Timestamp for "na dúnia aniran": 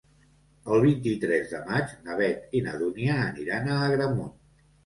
2.69-3.73